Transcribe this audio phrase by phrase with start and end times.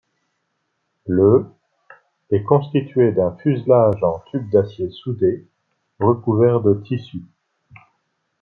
[1.05, 1.45] Le
[2.31, 5.45] est constitué d'un fuselage en tubes d'acier soudés,
[5.99, 7.21] recouverts de tissu.